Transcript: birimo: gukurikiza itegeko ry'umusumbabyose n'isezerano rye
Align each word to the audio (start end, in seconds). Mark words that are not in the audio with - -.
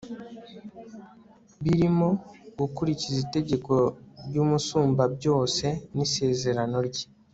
birimo: 1.63 2.09
gukurikiza 2.59 3.19
itegeko 3.25 3.73
ry'umusumbabyose 4.27 5.67
n'isezerano 5.95 6.77
rye 6.87 7.05